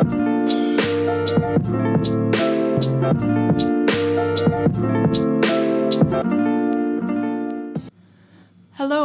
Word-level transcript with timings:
Hello, 0.00 0.08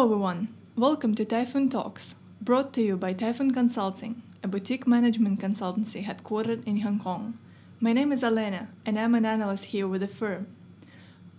everyone. 0.05 0.55
Welcome 0.77 1.13
to 1.15 1.25
Typhoon 1.25 1.69
Talks, 1.69 2.15
brought 2.39 2.71
to 2.73 2.81
you 2.81 2.95
by 2.95 3.11
Typhoon 3.11 3.53
Consulting, 3.53 4.21
a 4.41 4.47
boutique 4.47 4.87
management 4.87 5.41
consultancy 5.41 6.01
headquartered 6.05 6.65
in 6.65 6.79
Hong 6.79 6.99
Kong. 6.99 7.37
My 7.81 7.91
name 7.91 8.13
is 8.13 8.23
Elena, 8.23 8.69
and 8.85 8.97
I'm 8.97 9.15
an 9.15 9.25
analyst 9.25 9.65
here 9.65 9.89
with 9.89 9.99
the 9.99 10.07
firm. 10.07 10.47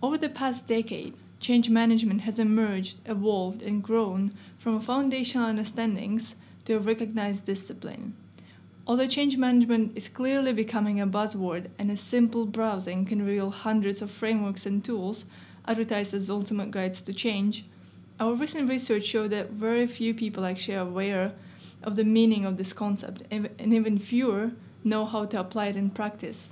Over 0.03 0.19
the 0.19 0.29
past 0.29 0.67
decade, 0.67 1.15
change 1.39 1.67
management 1.67 2.21
has 2.21 2.37
emerged, 2.37 2.97
evolved, 3.07 3.63
and 3.63 3.81
grown 3.81 4.35
from 4.59 4.75
a 4.75 4.81
foundational 4.81 5.47
understandings 5.47 6.35
to 6.65 6.75
a 6.75 6.79
recognized 6.79 7.45
discipline. 7.45 8.13
Although 8.87 9.07
change 9.07 9.35
management 9.35 9.97
is 9.97 10.07
clearly 10.07 10.53
becoming 10.53 11.01
a 11.01 11.05
buzzword 11.05 11.67
and 11.77 11.91
a 11.91 11.97
simple 11.97 12.45
browsing 12.45 13.03
can 13.03 13.25
reveal 13.25 13.49
hundreds 13.49 14.01
of 14.01 14.09
frameworks 14.09 14.65
and 14.65 14.81
tools 14.81 15.25
advertised 15.67 16.13
as 16.13 16.29
ultimate 16.29 16.71
guides 16.71 17.01
to 17.01 17.13
change, 17.13 17.65
our 18.17 18.33
recent 18.33 18.69
research 18.69 19.03
showed 19.03 19.31
that 19.31 19.49
very 19.49 19.87
few 19.87 20.13
people 20.13 20.45
actually 20.45 20.77
are 20.77 20.87
aware 20.87 21.33
of 21.83 21.97
the 21.97 22.05
meaning 22.05 22.45
of 22.45 22.55
this 22.55 22.71
concept, 22.71 23.23
and 23.29 23.49
even 23.59 23.99
fewer 23.99 24.51
know 24.85 25.05
how 25.05 25.25
to 25.25 25.37
apply 25.37 25.67
it 25.67 25.75
in 25.75 25.89
practice. 25.89 26.47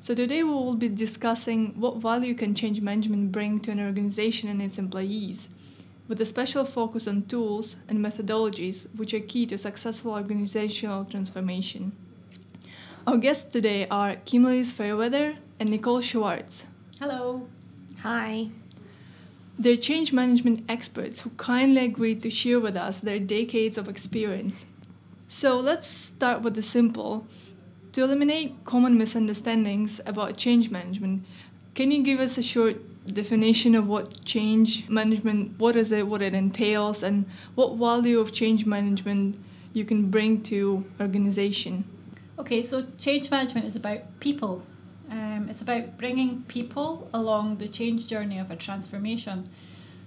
So 0.00 0.12
today 0.12 0.42
we 0.42 0.50
will 0.50 0.74
be 0.74 0.88
discussing 0.88 1.72
what 1.78 1.98
value 1.98 2.34
can 2.34 2.56
change 2.56 2.80
management 2.80 3.30
bring 3.30 3.60
to 3.60 3.70
an 3.70 3.78
organization 3.78 4.48
and 4.48 4.60
its 4.60 4.78
employees, 4.78 5.48
with 6.08 6.20
a 6.20 6.26
special 6.26 6.64
focus 6.64 7.08
on 7.08 7.22
tools 7.22 7.76
and 7.88 7.98
methodologies 7.98 8.86
which 8.96 9.12
are 9.14 9.20
key 9.20 9.46
to 9.46 9.58
successful 9.58 10.12
organizational 10.12 11.04
transformation. 11.04 11.92
Our 13.06 13.16
guests 13.16 13.44
today 13.44 13.86
are 13.88 14.16
Kim 14.16 14.42
Kimberly 14.42 14.64
Fairweather 14.64 15.36
and 15.58 15.70
Nicole 15.70 16.00
Schwartz. 16.00 16.64
Hello. 16.98 17.48
Hi. 18.00 18.48
They're 19.58 19.76
change 19.76 20.12
management 20.12 20.64
experts 20.68 21.20
who 21.20 21.30
kindly 21.30 21.84
agreed 21.84 22.22
to 22.22 22.30
share 22.30 22.60
with 22.60 22.76
us 22.76 23.00
their 23.00 23.18
decades 23.18 23.78
of 23.78 23.88
experience. 23.88 24.66
So 25.28 25.58
let's 25.58 25.88
start 25.88 26.42
with 26.42 26.54
the 26.54 26.62
simple. 26.62 27.26
To 27.92 28.04
eliminate 28.04 28.64
common 28.64 28.98
misunderstandings 28.98 30.00
about 30.04 30.36
change 30.36 30.70
management, 30.70 31.24
can 31.74 31.90
you 31.90 32.02
give 32.02 32.20
us 32.20 32.36
a 32.36 32.42
short 32.42 32.76
definition 33.12 33.74
of 33.74 33.86
what 33.86 34.24
change 34.24 34.88
management 34.88 35.58
what 35.58 35.76
is 35.76 35.92
it, 35.92 36.06
what 36.06 36.22
it 36.22 36.34
entails, 36.34 37.02
and 37.02 37.26
what 37.54 37.76
value 37.76 38.20
of 38.20 38.32
change 38.32 38.66
management 38.66 39.38
you 39.72 39.84
can 39.84 40.10
bring 40.10 40.42
to 40.44 40.84
organization? 41.00 41.84
Okay, 42.38 42.62
so 42.62 42.86
change 42.98 43.30
management 43.30 43.66
is 43.66 43.76
about 43.76 44.20
people 44.20 44.64
um, 45.10 45.46
it's 45.48 45.62
about 45.62 45.96
bringing 45.98 46.42
people 46.44 47.08
along 47.14 47.58
the 47.58 47.68
change 47.68 48.06
journey 48.06 48.38
of 48.38 48.50
a 48.50 48.56
transformation. 48.56 49.48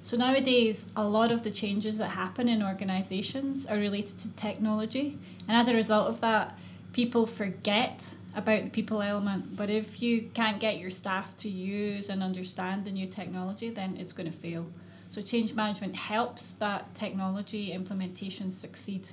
So 0.02 0.18
nowadays, 0.18 0.86
a 0.96 1.04
lot 1.04 1.32
of 1.32 1.44
the 1.44 1.52
changes 1.52 1.98
that 1.98 2.10
happen 2.10 2.48
in 2.48 2.64
organisations 2.64 3.66
are 3.66 3.78
related 3.78 4.18
to 4.20 4.30
technology, 4.30 5.18
and 5.48 5.58
as 5.58 5.68
a 5.68 5.74
result 5.74 6.08
of 6.08 6.22
that, 6.22 6.58
people 6.94 7.26
forget 7.26 8.02
about 8.36 8.64
the 8.64 8.70
people 8.70 9.02
element. 9.02 9.56
But 9.56 9.70
if 9.70 10.02
you 10.02 10.30
can't 10.34 10.60
get 10.60 10.78
your 10.78 10.92
staff 10.92 11.36
to 11.38 11.50
use 11.50 12.10
and 12.10 12.22
understand 12.22 12.86
the 12.86 12.92
new 12.92 13.08
technology, 13.08 13.70
then 13.70 13.98
it's 13.98 14.14
going 14.14 14.32
to 14.32 14.38
fail. 14.38 14.66
So 15.10 15.22
change 15.22 15.56
management 15.56 15.96
helps 15.96 16.52
that 16.60 16.94
technology 16.96 17.72
implementation 17.72 18.52
succeed. 18.52 19.08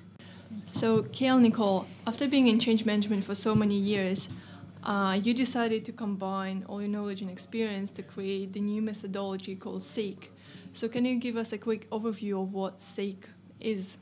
So, 0.72 1.02
Kale 1.12 1.38
Nicole, 1.38 1.86
after 2.06 2.28
being 2.28 2.46
in 2.46 2.60
change 2.60 2.84
management 2.84 3.24
for 3.24 3.34
so 3.34 3.54
many 3.54 3.74
years, 3.74 4.28
uh, 4.84 5.18
you 5.20 5.34
decided 5.34 5.84
to 5.86 5.92
combine 5.92 6.64
all 6.68 6.80
your 6.80 6.88
knowledge 6.88 7.22
and 7.22 7.30
experience 7.30 7.90
to 7.92 8.02
create 8.02 8.52
the 8.52 8.60
new 8.60 8.80
methodology 8.80 9.56
called 9.56 9.82
SEEK. 9.82 10.30
So, 10.72 10.88
can 10.88 11.04
you 11.04 11.18
give 11.18 11.36
us 11.36 11.52
a 11.52 11.58
quick 11.58 11.90
overview 11.90 12.42
of 12.42 12.52
what 12.52 12.80
SEEK 12.80 13.28
is? 13.60 13.98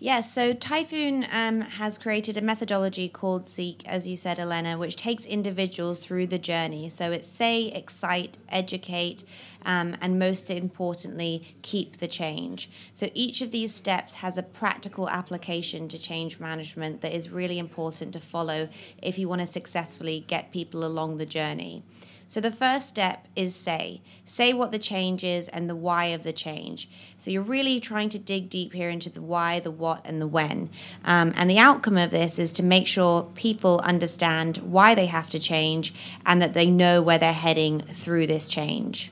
Yes, 0.00 0.32
so 0.32 0.52
Typhoon 0.52 1.26
um, 1.32 1.60
has 1.60 1.98
created 1.98 2.36
a 2.36 2.40
methodology 2.40 3.08
called 3.08 3.48
Seek, 3.48 3.82
as 3.84 4.06
you 4.06 4.14
said, 4.14 4.38
Elena, 4.38 4.78
which 4.78 4.94
takes 4.94 5.24
individuals 5.24 6.04
through 6.04 6.28
the 6.28 6.38
journey. 6.38 6.88
So 6.88 7.10
it's 7.10 7.26
say, 7.26 7.66
excite, 7.72 8.38
educate, 8.48 9.24
um, 9.64 9.96
and 10.00 10.16
most 10.16 10.52
importantly, 10.52 11.56
keep 11.62 11.96
the 11.96 12.06
change. 12.06 12.70
So 12.92 13.08
each 13.12 13.42
of 13.42 13.50
these 13.50 13.74
steps 13.74 14.14
has 14.14 14.38
a 14.38 14.42
practical 14.44 15.10
application 15.10 15.88
to 15.88 15.98
change 15.98 16.38
management 16.38 17.00
that 17.00 17.12
is 17.12 17.30
really 17.30 17.58
important 17.58 18.12
to 18.12 18.20
follow 18.20 18.68
if 19.02 19.18
you 19.18 19.28
want 19.28 19.40
to 19.40 19.46
successfully 19.46 20.24
get 20.28 20.52
people 20.52 20.84
along 20.84 21.16
the 21.16 21.26
journey. 21.26 21.82
So 22.28 22.42
the 22.42 22.50
first 22.50 22.90
step 22.90 23.26
is 23.34 23.56
say. 23.56 24.02
Say 24.26 24.52
what 24.52 24.70
the 24.70 24.78
change 24.78 25.24
is 25.24 25.48
and 25.48 25.68
the 25.68 25.74
why 25.74 26.04
of 26.06 26.24
the 26.24 26.32
change. 26.32 26.86
So 27.16 27.30
you're 27.30 27.40
really 27.40 27.80
trying 27.80 28.10
to 28.10 28.18
dig 28.18 28.50
deep 28.50 28.74
here 28.74 28.90
into 28.90 29.08
the 29.08 29.22
why, 29.22 29.60
the 29.60 29.70
what, 29.70 30.02
and 30.04 30.20
the 30.20 30.26
when. 30.26 30.68
Um, 31.06 31.32
and 31.36 31.50
the 31.50 31.58
outcome 31.58 31.96
of 31.96 32.10
this 32.10 32.38
is 32.38 32.52
to 32.52 32.62
make 32.62 32.86
sure 32.86 33.22
people 33.34 33.80
understand 33.82 34.58
why 34.58 34.94
they 34.94 35.06
have 35.06 35.30
to 35.30 35.38
change 35.38 35.94
and 36.26 36.42
that 36.42 36.52
they 36.52 36.70
know 36.70 37.00
where 37.00 37.18
they're 37.18 37.32
heading 37.32 37.80
through 37.80 38.26
this 38.26 38.46
change. 38.46 39.10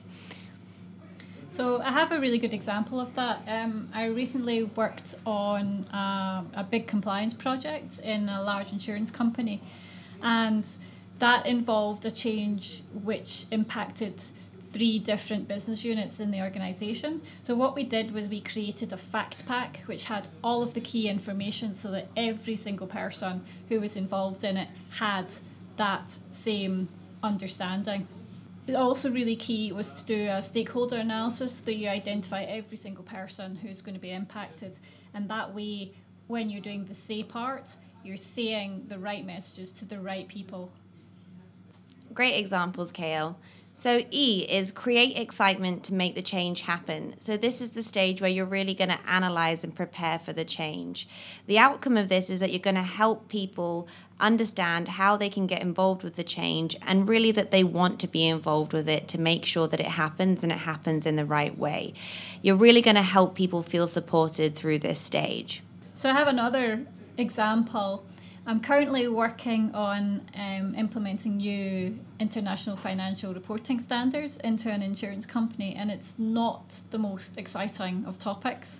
So 1.53 1.81
I 1.81 1.91
have 1.91 2.11
a 2.11 2.19
really 2.19 2.37
good 2.37 2.53
example 2.53 2.99
of 2.99 3.15
that. 3.15 3.41
Um, 3.47 3.89
I 3.95 4.05
recently 4.05 4.65
worked 4.65 5.15
on 5.25 5.85
uh, 5.85 6.43
a 6.53 6.63
big 6.63 6.85
compliance 6.85 7.33
project 7.33 7.97
in 7.97 8.29
a 8.29 8.43
large 8.43 8.71
insurance 8.71 9.09
company, 9.09 9.59
and 10.21 10.63
that 11.19 11.45
involved 11.45 12.05
a 12.05 12.11
change 12.11 12.83
which 13.03 13.45
impacted 13.51 14.23
three 14.73 14.99
different 14.99 15.47
business 15.47 15.83
units 15.83 16.19
in 16.19 16.29
the 16.29 16.41
organisation. 16.41 17.21
So 17.43 17.55
what 17.55 17.73
we 17.75 17.83
did 17.83 18.11
was 18.11 18.27
we 18.27 18.41
created 18.41 18.93
a 18.93 18.97
fact 18.97 19.45
pack 19.45 19.79
which 19.87 20.03
had 20.05 20.27
all 20.43 20.61
of 20.61 20.73
the 20.73 20.81
key 20.81 21.07
information 21.09 21.73
so 21.73 21.89
that 21.91 22.07
every 22.15 22.55
single 22.55 22.87
person 22.87 23.43
who 23.69 23.79
was 23.79 23.95
involved 23.95 24.43
in 24.43 24.57
it 24.57 24.67
had 24.91 25.27
that 25.77 26.17
same 26.31 26.89
understanding. 27.23 28.07
Also, 28.75 29.09
really 29.09 29.35
key 29.35 29.71
was 29.71 29.93
to 29.93 30.05
do 30.05 30.27
a 30.29 30.43
stakeholder 30.43 30.97
analysis 30.97 31.53
so 31.53 31.65
that 31.65 31.75
you 31.75 31.87
identify 31.87 32.43
every 32.43 32.75
single 32.75 33.03
person 33.03 33.55
who's 33.55 33.81
going 33.81 33.95
to 33.95 34.01
be 34.01 34.11
impacted, 34.11 34.77
and 35.13 35.29
that 35.29 35.55
way, 35.55 35.93
when 36.27 36.49
you're 36.49 36.61
doing 36.61 36.83
the 36.85 36.93
say 36.93 37.23
part, 37.23 37.77
you're 38.03 38.17
saying 38.17 38.85
the 38.89 38.99
right 38.99 39.25
messages 39.25 39.71
to 39.71 39.85
the 39.85 39.97
right 39.97 40.27
people 40.27 40.71
Great 42.17 42.39
examples, 42.39 42.91
Kale. 42.91 43.37
So, 43.73 44.01
E 44.09 44.43
is 44.49 44.71
create 44.71 45.15
excitement 45.19 45.83
to 45.83 45.93
make 45.93 46.15
the 46.15 46.23
change 46.23 46.61
happen. 46.61 47.13
So, 47.19 47.37
this 47.37 47.61
is 47.61 47.69
the 47.69 47.83
stage 47.83 48.21
where 48.21 48.29
you're 48.31 48.43
really 48.43 48.73
going 48.73 48.89
to 48.89 48.97
analyze 49.05 49.63
and 49.63 49.75
prepare 49.75 50.17
for 50.17 50.33
the 50.33 50.43
change. 50.43 51.07
The 51.45 51.59
outcome 51.59 51.95
of 51.95 52.09
this 52.09 52.31
is 52.31 52.39
that 52.39 52.49
you're 52.49 52.57
going 52.57 52.73
to 52.75 52.81
help 52.81 53.27
people 53.27 53.87
understand 54.19 54.87
how 54.87 55.15
they 55.15 55.29
can 55.29 55.45
get 55.45 55.61
involved 55.61 56.01
with 56.01 56.15
the 56.15 56.23
change 56.23 56.75
and 56.81 57.07
really 57.07 57.31
that 57.33 57.51
they 57.51 57.63
want 57.63 57.99
to 57.99 58.07
be 58.07 58.25
involved 58.25 58.73
with 58.73 58.89
it 58.89 59.07
to 59.09 59.21
make 59.21 59.45
sure 59.45 59.67
that 59.67 59.79
it 59.79 59.85
happens 59.85 60.41
and 60.41 60.51
it 60.51 60.57
happens 60.71 61.05
in 61.05 61.17
the 61.17 61.25
right 61.25 61.55
way. 61.55 61.93
You're 62.41 62.55
really 62.55 62.81
going 62.81 62.95
to 62.95 63.03
help 63.03 63.35
people 63.35 63.61
feel 63.61 63.85
supported 63.85 64.55
through 64.55 64.79
this 64.79 64.97
stage. 64.99 65.61
So, 65.93 66.09
I 66.09 66.13
have 66.13 66.27
another 66.27 66.83
example 67.15 68.05
I'm 68.47 68.61
currently 68.61 69.09
working 69.09 69.75
on 69.75 70.21
um, 70.33 70.73
implementing 70.73 71.35
new 71.35 71.99
international 72.17 72.77
financial 72.77 73.33
reporting 73.33 73.81
standards 73.81 74.37
into 74.37 74.71
an 74.71 74.81
insurance 74.81 75.25
company, 75.25 75.75
and 75.75 75.91
it's 75.91 76.15
not 76.17 76.79
the 76.89 76.97
most 76.97 77.37
exciting 77.37 78.05
of 78.07 78.17
topics. 78.17 78.79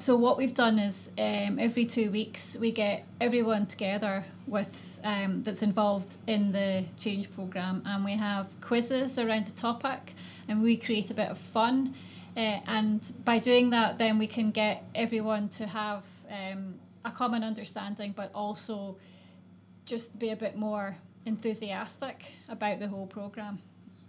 So, 0.00 0.16
what 0.16 0.36
we've 0.36 0.52
done 0.52 0.80
is 0.80 1.10
um, 1.16 1.60
every 1.60 1.86
two 1.86 2.10
weeks 2.10 2.56
we 2.56 2.72
get 2.72 3.06
everyone 3.20 3.66
together 3.66 4.24
with 4.48 4.98
um, 5.04 5.44
that's 5.44 5.62
involved 5.62 6.16
in 6.26 6.50
the 6.50 6.86
change 6.98 7.32
program, 7.32 7.84
and 7.86 8.04
we 8.04 8.14
have 8.14 8.48
quizzes 8.60 9.16
around 9.16 9.46
the 9.46 9.52
topic, 9.52 10.14
and 10.48 10.60
we 10.60 10.76
create 10.76 11.08
a 11.12 11.14
bit 11.14 11.28
of 11.28 11.38
fun. 11.38 11.94
Uh, 12.36 12.58
and 12.66 13.12
by 13.24 13.38
doing 13.38 13.70
that, 13.70 13.96
then 13.98 14.18
we 14.18 14.26
can 14.26 14.50
get 14.50 14.82
everyone 14.92 15.48
to 15.50 15.68
have 15.68 16.02
um, 16.28 16.74
a 17.06 17.10
common 17.10 17.44
understanding, 17.44 18.12
but 18.14 18.30
also 18.34 18.98
just 19.84 20.18
be 20.18 20.30
a 20.30 20.36
bit 20.36 20.56
more 20.56 20.96
enthusiastic 21.24 22.32
about 22.48 22.80
the 22.80 22.88
whole 22.88 23.06
program. 23.06 23.60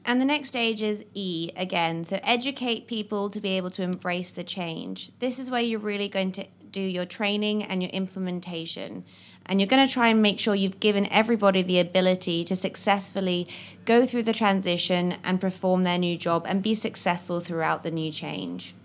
And 0.04 0.20
the 0.20 0.26
next 0.26 0.50
stage 0.50 0.82
is 0.82 1.04
E 1.14 1.52
again. 1.56 2.04
So 2.06 2.20
educate 2.24 2.88
people 2.88 3.30
to 3.30 3.40
be 3.40 3.50
able 3.58 3.70
to 3.72 3.84
embrace 3.84 4.32
the 4.32 4.44
change. 4.44 5.12
This 5.20 5.38
is 5.38 5.52
where 5.52 5.62
you're 5.62 5.80
really 5.80 6.10
going 6.10 6.32
to 6.34 6.48
do 6.72 6.82
your 6.82 7.06
training 7.06 7.64
and 7.64 7.84
your 7.84 7.92
implementation. 7.92 9.06
And 9.46 9.60
you're 9.60 9.68
going 9.68 9.86
to 9.86 9.92
try 9.92 10.08
and 10.10 10.22
make 10.22 10.40
sure 10.40 10.56
you've 10.56 10.80
given 10.80 11.08
everybody 11.12 11.62
the 11.62 11.80
ability 11.80 12.44
to 12.46 12.56
successfully 12.56 13.48
go 13.86 14.06
through 14.06 14.24
the 14.24 14.34
transition 14.34 15.18
and 15.24 15.40
perform 15.40 15.84
their 15.84 15.98
new 15.98 16.18
job 16.18 16.46
and 16.48 16.64
be 16.64 16.74
successful 16.74 17.40
throughout 17.40 17.84
the 17.84 17.92
new 17.92 18.12
change. 18.12 18.76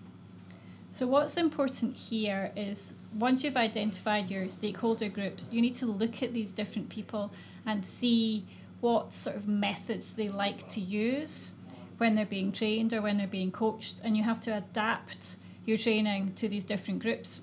So, 0.93 1.07
what's 1.07 1.37
important 1.37 1.97
here 1.97 2.53
is 2.55 2.95
once 3.15 3.45
you've 3.45 3.57
identified 3.57 4.31
your 4.31 4.49
stakeholder 4.49 5.09
groups, 5.09 5.49
you 5.53 5.61
need 5.61 5.77
to 5.77 5.87
look 5.87 6.23
at 6.23 6.33
these 6.33 6.51
different 6.51 6.89
people 6.89 7.31
and 7.67 7.85
see 7.87 8.45
what 8.81 9.13
sort 9.13 9.37
of 9.37 9.47
methods 9.47 10.15
they 10.15 10.29
like 10.29 10.67
to 10.69 10.81
use 10.81 11.53
when 11.99 12.15
they're 12.15 12.27
being 12.27 12.51
trained 12.51 12.93
or 12.93 13.01
when 13.01 13.17
they're 13.17 13.27
being 13.27 13.53
coached, 13.53 14.01
and 14.03 14.17
you 14.17 14.25
have 14.25 14.41
to 14.41 14.57
adapt 14.57 15.37
your 15.65 15.79
training 15.79 16.33
to 16.35 16.49
these 16.49 16.65
different 16.65 17.01
groups. 17.01 17.43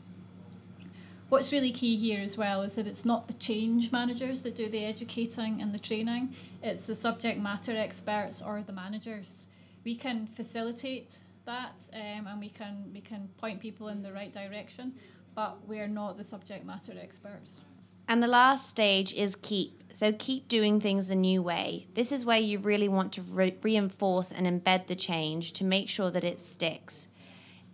What's 1.29 1.53
really 1.53 1.71
key 1.71 1.95
here 1.95 2.19
as 2.19 2.37
well 2.37 2.63
is 2.63 2.73
that 2.73 2.87
it's 2.87 3.05
not 3.05 3.27
the 3.27 3.35
change 3.35 3.91
managers 3.91 4.41
that 4.41 4.55
do 4.55 4.67
the 4.67 4.83
educating 4.83 5.61
and 5.61 5.73
the 5.73 5.79
training, 5.79 6.35
it's 6.63 6.87
the 6.87 6.95
subject 6.95 7.39
matter 7.39 7.77
experts 7.77 8.41
or 8.41 8.63
the 8.65 8.73
managers. 8.73 9.45
We 9.85 9.95
can 9.95 10.27
facilitate 10.27 11.19
that 11.45 11.75
um, 11.93 12.27
and 12.27 12.39
we 12.39 12.49
can 12.49 12.91
we 12.93 13.01
can 13.01 13.29
point 13.37 13.59
people 13.59 13.87
in 13.87 14.01
the 14.01 14.11
right 14.11 14.33
direction, 14.33 14.93
but 15.39 15.65
we 15.69 15.79
are 15.79 15.87
not 15.87 16.17
the 16.17 16.23
subject 16.25 16.65
matter 16.65 16.91
experts. 17.01 17.61
And 18.09 18.21
the 18.21 18.27
last 18.27 18.69
stage 18.69 19.13
is 19.13 19.37
keep. 19.41 19.81
So 19.93 20.11
keep 20.11 20.49
doing 20.49 20.81
things 20.81 21.09
a 21.09 21.15
new 21.15 21.41
way. 21.41 21.87
This 21.93 22.11
is 22.11 22.25
where 22.25 22.37
you 22.37 22.59
really 22.59 22.89
want 22.89 23.13
to 23.13 23.21
re- 23.21 23.55
reinforce 23.63 24.33
and 24.33 24.45
embed 24.45 24.87
the 24.87 24.97
change 24.97 25.53
to 25.53 25.63
make 25.63 25.87
sure 25.87 26.11
that 26.11 26.25
it 26.25 26.41
sticks. 26.41 27.07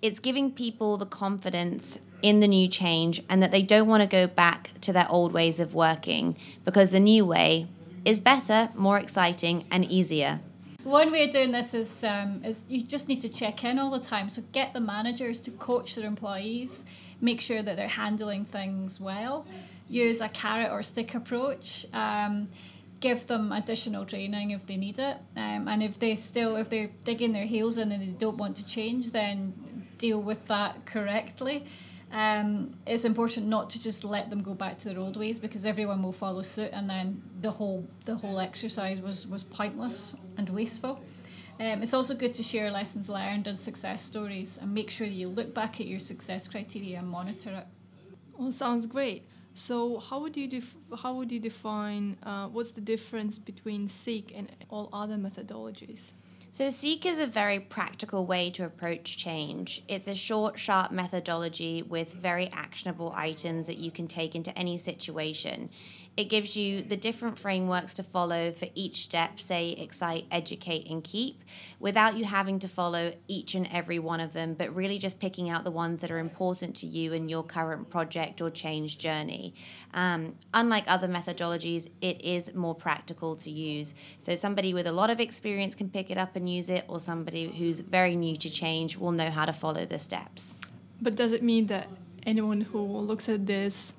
It's 0.03 0.19
giving 0.19 0.51
people 0.51 0.97
the 0.97 1.07
confidence 1.07 1.97
in 2.21 2.39
the 2.39 2.47
new 2.47 2.67
change 2.67 3.23
and 3.29 3.41
that 3.41 3.49
they 3.49 3.63
don't 3.63 3.87
want 3.87 4.01
to 4.01 4.07
go 4.07 4.27
back 4.27 4.69
to 4.81 4.93
their 4.93 5.07
old 5.09 5.31
ways 5.33 5.59
of 5.59 5.73
working 5.73 6.37
because 6.65 6.91
the 6.91 6.99
new 6.99 7.25
way 7.25 7.65
is 8.05 8.19
better, 8.19 8.69
more 8.75 8.99
exciting, 8.99 9.65
and 9.71 9.83
easier. 9.85 10.39
One 10.83 11.11
way 11.11 11.23
of 11.23 11.31
doing 11.31 11.51
this 11.51 11.73
is 11.73 12.03
um, 12.03 12.43
is 12.45 12.63
you 12.69 12.83
just 12.83 13.07
need 13.07 13.21
to 13.21 13.29
check 13.29 13.63
in 13.63 13.79
all 13.79 13.89
the 13.89 14.05
time. 14.05 14.29
So 14.29 14.43
get 14.53 14.71
the 14.73 14.79
managers 14.79 15.39
to 15.39 15.51
coach 15.51 15.95
their 15.95 16.05
employees, 16.05 16.83
make 17.21 17.41
sure 17.41 17.61
that 17.61 17.75
they're 17.75 17.87
handling 17.87 18.45
things 18.45 18.99
well 18.99 19.45
use 19.87 20.21
a 20.21 20.29
carrot 20.29 20.71
or 20.71 20.83
stick 20.83 21.13
approach. 21.15 21.85
Um, 21.93 22.49
give 22.99 23.27
them 23.27 23.51
additional 23.51 24.05
training 24.05 24.51
if 24.51 24.65
they 24.65 24.77
need 24.77 24.97
it, 24.97 25.17
um, 25.35 25.67
and 25.67 25.83
if 25.83 25.99
they 25.99 26.15
still 26.15 26.55
if 26.55 26.69
they're 26.69 26.89
digging 27.03 27.33
their 27.33 27.45
heels 27.45 27.77
in 27.77 27.91
and 27.91 28.01
they 28.01 28.07
don't 28.07 28.37
want 28.37 28.55
to 28.55 28.65
change, 28.65 29.11
then 29.11 29.53
deal 29.97 30.21
with 30.21 30.45
that 30.47 30.85
correctly. 30.85 31.65
Um, 32.11 32.77
it's 32.87 33.03
important 33.03 33.47
not 33.47 33.69
to 33.71 33.81
just 33.81 34.03
let 34.05 34.29
them 34.29 34.41
go 34.41 34.53
back 34.53 34.79
to 34.79 34.89
their 34.89 34.99
old 34.99 35.17
ways 35.17 35.39
because 35.39 35.65
everyone 35.65 36.01
will 36.01 36.13
follow 36.13 36.41
suit, 36.41 36.69
and 36.71 36.89
then 36.89 37.21
the 37.41 37.51
whole 37.51 37.85
the 38.05 38.15
whole 38.15 38.39
exercise 38.39 39.01
was 39.01 39.27
was 39.27 39.43
pointless 39.43 40.15
and 40.37 40.49
wasteful. 40.49 40.99
Um, 41.59 41.81
it's 41.81 41.93
also 41.93 42.13
good 42.15 42.33
to 42.33 42.43
share 42.43 42.69
lessons 42.69 43.07
learned 43.07 43.47
and 43.47 43.57
success 43.57 44.03
stories, 44.03 44.59
and 44.61 44.73
make 44.73 44.89
sure 44.89 45.07
you 45.07 45.29
look 45.29 45.53
back 45.53 45.79
at 45.79 45.87
your 45.87 45.99
success 45.99 46.47
criteria 46.47 46.99
and 46.99 47.07
monitor 47.07 47.51
it. 47.51 47.67
Well, 48.37 48.51
sounds 48.51 48.85
great. 48.85 49.23
So 49.53 49.99
how 49.99 50.19
would 50.19 50.35
you 50.35 50.47
def- 50.47 50.75
how 51.01 51.13
would 51.13 51.31
you 51.31 51.39
define 51.39 52.17
uh, 52.23 52.47
what's 52.47 52.71
the 52.71 52.81
difference 52.81 53.39
between 53.39 53.87
Seek 53.87 54.33
and 54.35 54.51
all 54.69 54.89
other 54.91 55.15
methodologies? 55.15 56.11
So, 56.51 56.69
Seek 56.69 57.05
is 57.05 57.19
a 57.19 57.27
very 57.27 57.59
practical 57.59 58.25
way 58.25 58.49
to 58.51 58.63
approach 58.63 59.17
change. 59.17 59.83
It's 59.89 60.07
a 60.07 60.15
short, 60.15 60.57
sharp 60.57 60.89
methodology 60.89 61.81
with 61.81 62.13
very 62.13 62.47
actionable 62.53 63.11
items 63.13 63.67
that 63.67 63.75
you 63.75 63.91
can 63.91 64.07
take 64.07 64.35
into 64.35 64.57
any 64.57 64.77
situation. 64.77 65.69
It 66.17 66.29
gives 66.29 66.55
you 66.55 66.81
the 66.81 66.95
different 66.95 67.37
frameworks 67.37 67.93
to 67.95 68.03
follow 68.03 68.53
for 68.53 68.67
each 68.73 69.03
step, 69.03 69.37
say, 69.37 69.71
excite, 69.71 70.25
educate, 70.31 70.87
and 70.89 71.03
keep, 71.03 71.43
without 71.77 72.17
you 72.17 72.23
having 72.23 72.57
to 72.59 72.69
follow 72.69 73.13
each 73.27 73.53
and 73.53 73.67
every 73.69 73.99
one 73.99 74.21
of 74.21 74.31
them, 74.31 74.53
but 74.53 74.73
really 74.73 74.97
just 74.97 75.19
picking 75.19 75.49
out 75.49 75.65
the 75.65 75.71
ones 75.71 75.99
that 75.99 76.11
are 76.11 76.19
important 76.19 76.73
to 76.77 76.87
you 76.87 77.11
in 77.11 77.27
your 77.27 77.43
current 77.43 77.89
project 77.89 78.39
or 78.39 78.49
change 78.49 78.97
journey. 78.97 79.53
Um, 79.93 80.35
unlike 80.53 80.85
other 80.87 81.09
methodologies, 81.09 81.89
it 81.99 82.23
is 82.23 82.53
more 82.53 82.75
practical 82.75 83.35
to 83.37 83.51
use. 83.51 83.93
So, 84.19 84.35
somebody 84.35 84.73
with 84.73 84.87
a 84.87 84.93
lot 84.93 85.09
of 85.09 85.19
experience 85.19 85.75
can 85.75 85.89
pick 85.89 86.09
it 86.09 86.17
up 86.17 86.37
and 86.37 86.49
use 86.49 86.69
it, 86.69 86.85
or 86.87 87.01
somebody 87.01 87.49
who's 87.49 87.81
very 87.81 88.15
new 88.15 88.37
to 88.37 88.49
change 88.49 88.95
will 88.95 89.11
know 89.11 89.29
how 89.29 89.43
to 89.43 89.53
follow 89.53 89.83
the 89.85 89.99
steps. 89.99 90.53
But 91.01 91.15
does 91.15 91.33
it 91.33 91.43
mean 91.43 91.67
that 91.67 91.89
anyone 92.25 92.61
who 92.61 92.79
looks 92.79 93.27
at 93.27 93.45
this 93.45 93.91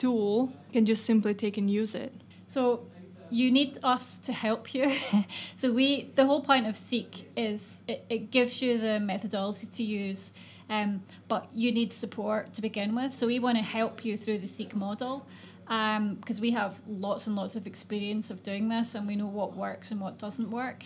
tool 0.00 0.52
can 0.72 0.86
just 0.86 1.04
simply 1.04 1.34
take 1.34 1.58
and 1.58 1.70
use 1.70 1.94
it. 1.94 2.12
So 2.46 2.86
you 3.30 3.52
need 3.52 3.78
us 3.82 4.16
to 4.24 4.32
help 4.32 4.74
you. 4.74 4.90
so 5.56 5.72
we 5.72 6.10
the 6.14 6.26
whole 6.26 6.42
point 6.42 6.66
of 6.66 6.76
Seek 6.76 7.30
is 7.36 7.78
it, 7.86 8.04
it 8.08 8.30
gives 8.30 8.60
you 8.62 8.78
the 8.78 8.98
methodology 8.98 9.66
to 9.66 9.82
use, 9.82 10.32
um, 10.68 11.02
but 11.28 11.48
you 11.52 11.70
need 11.70 11.92
support 11.92 12.52
to 12.54 12.62
begin 12.62 12.94
with. 12.94 13.12
So 13.12 13.26
we 13.26 13.38
want 13.38 13.58
to 13.58 13.64
help 13.64 14.04
you 14.04 14.16
through 14.16 14.38
the 14.38 14.48
Seek 14.48 14.74
model. 14.74 15.26
Because 15.70 16.38
um, 16.38 16.42
we 16.42 16.50
have 16.50 16.80
lots 16.88 17.28
and 17.28 17.36
lots 17.36 17.54
of 17.54 17.64
experience 17.64 18.32
of 18.32 18.42
doing 18.42 18.68
this 18.68 18.96
and 18.96 19.06
we 19.06 19.14
know 19.14 19.28
what 19.28 19.56
works 19.56 19.92
and 19.92 20.00
what 20.00 20.18
doesn't 20.18 20.50
work. 20.50 20.84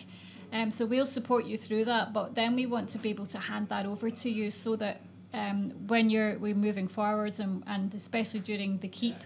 Um, 0.53 0.69
so 0.69 0.85
we'll 0.85 1.07
support 1.07 1.45
you 1.45 1.57
through 1.57 1.85
that, 1.85 2.13
but 2.13 2.35
then 2.35 2.55
we 2.55 2.67
want 2.67 2.89
to 2.89 2.99
be 2.99 3.09
able 3.09 3.25
to 3.27 3.39
hand 3.39 3.67
that 3.69 3.87
over 3.87 4.11
to 4.11 4.29
you 4.29 4.51
so 4.51 4.75
that 4.75 5.01
um, 5.35 5.71
when 5.87 6.09
you're 6.09 6.37
we're 6.39 6.55
moving 6.55 6.87
forwards 6.87 7.39
and, 7.39 7.63
and 7.67 7.93
especially 7.93 8.39
during 8.39 8.77
the 8.79 8.87
keep 8.87 9.17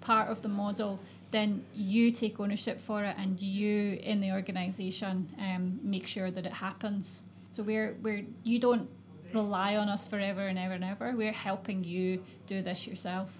part 0.00 0.30
of 0.30 0.40
the 0.42 0.48
model, 0.48 1.00
then 1.32 1.64
you 1.74 2.12
take 2.12 2.38
ownership 2.38 2.80
for 2.80 3.02
it 3.04 3.16
and 3.18 3.40
you 3.40 3.98
in 4.02 4.20
the 4.20 4.30
organisation 4.30 5.28
um, 5.40 5.80
make 5.82 6.06
sure 6.06 6.30
that 6.30 6.46
it 6.46 6.52
happens. 6.52 7.22
So 7.52 7.62
we're 7.62 7.96
we're 8.02 8.24
you 8.44 8.58
don't 8.58 8.88
rely 9.34 9.76
on 9.76 9.88
us 9.88 10.06
forever 10.06 10.46
and 10.46 10.58
ever 10.58 10.74
and 10.74 10.84
ever. 10.84 11.14
We're 11.16 11.32
helping 11.32 11.82
you 11.82 12.22
do 12.46 12.62
this 12.62 12.86
yourself. 12.86 13.30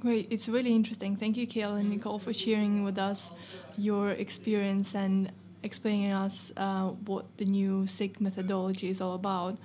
Great, 0.00 0.28
it's 0.30 0.48
really 0.48 0.74
interesting. 0.74 1.16
Thank 1.16 1.36
you, 1.36 1.46
Kale 1.46 1.76
and 1.76 1.90
Nicole, 1.90 2.18
for 2.18 2.32
sharing 2.32 2.84
with 2.84 2.98
us 2.98 3.30
your 3.76 4.10
experience 4.10 4.94
and 4.94 5.32
explaining 5.62 6.12
us 6.12 6.52
uh, 6.58 6.88
what 7.06 7.24
the 7.38 7.46
new 7.46 7.86
SEEK 7.86 8.20
methodology 8.20 8.90
is 8.90 9.00
all 9.00 9.14
about. 9.14 9.56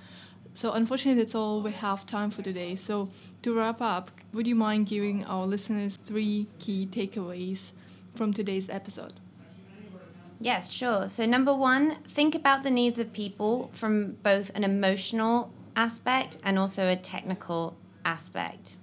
So, 0.54 0.72
unfortunately, 0.72 1.22
that's 1.22 1.34
all 1.34 1.62
we 1.62 1.72
have 1.72 2.06
time 2.06 2.30
for 2.30 2.42
today. 2.42 2.76
So, 2.76 3.08
to 3.42 3.54
wrap 3.54 3.80
up, 3.80 4.10
would 4.32 4.46
you 4.46 4.54
mind 4.54 4.86
giving 4.86 5.24
our 5.24 5.46
listeners 5.46 5.96
three 5.96 6.46
key 6.58 6.88
takeaways 6.90 7.72
from 8.14 8.32
today's 8.32 8.68
episode? 8.68 9.14
Yes, 10.40 10.70
sure. 10.70 11.08
So, 11.08 11.26
number 11.26 11.54
one, 11.54 11.96
think 12.08 12.34
about 12.34 12.62
the 12.62 12.70
needs 12.70 12.98
of 12.98 13.12
people 13.12 13.70
from 13.74 14.16
both 14.22 14.50
an 14.54 14.64
emotional 14.64 15.52
aspect 15.76 16.38
and 16.42 16.58
also 16.58 16.88
a 16.88 16.96
technical 16.96 17.76
aspect. 18.04 18.76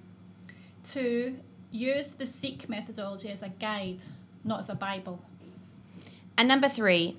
Two, 0.90 1.38
use 1.72 2.12
the 2.18 2.26
Seek 2.26 2.70
methodology 2.70 3.30
as 3.30 3.42
a 3.42 3.50
guide, 3.50 4.04
not 4.44 4.60
as 4.62 4.70
a 4.70 4.76
Bible. 4.76 5.20
And 6.38 6.48
number 6.48 6.70
three, 6.70 7.18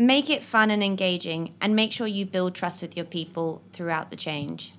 Make 0.00 0.30
it 0.30 0.44
fun 0.44 0.70
and 0.70 0.80
engaging, 0.82 1.54
and 1.60 1.74
make 1.74 1.92
sure 1.92 2.06
you 2.06 2.24
build 2.24 2.54
trust 2.54 2.82
with 2.82 2.96
your 2.96 3.04
people 3.04 3.62
throughout 3.72 4.10
the 4.10 4.16
change. 4.16 4.72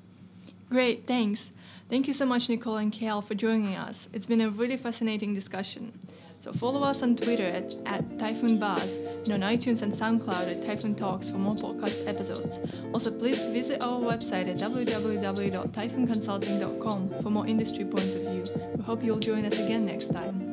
Great, 0.69 1.05
thanks. 1.05 1.51
Thank 1.89 2.07
you 2.07 2.13
so 2.13 2.25
much, 2.25 2.47
Nicole 2.47 2.77
and 2.77 2.89
Kale, 2.91 3.21
for 3.21 3.35
joining 3.35 3.75
us. 3.75 4.07
It's 4.13 4.25
been 4.25 4.39
a 4.39 4.49
really 4.49 4.77
fascinating 4.77 5.33
discussion. 5.33 5.91
So 6.39 6.53
follow 6.53 6.83
us 6.83 7.03
on 7.03 7.17
Twitter 7.17 7.43
at, 7.43 7.75
at 7.85 8.17
Typhoon 8.17 8.59
Buzz 8.59 8.95
and 9.25 9.33
on 9.33 9.41
iTunes 9.41 9.81
and 9.81 9.91
SoundCloud 9.91 10.49
at 10.49 10.65
Typhoon 10.65 10.95
Talks 10.95 11.29
for 11.29 11.37
more 11.37 11.55
podcast 11.55 12.07
episodes. 12.07 12.57
Also, 12.93 13.11
please 13.11 13.43
visit 13.43 13.81
our 13.81 13.99
website 13.99 14.49
at 14.49 14.55
www.typhoonconsulting.com 14.55 17.21
for 17.21 17.29
more 17.29 17.45
industry 17.45 17.83
points 17.83 18.15
of 18.15 18.21
view. 18.21 18.45
We 18.77 18.83
hope 18.83 19.03
you'll 19.03 19.19
join 19.19 19.43
us 19.43 19.59
again 19.59 19.85
next 19.85 20.13
time. 20.13 20.48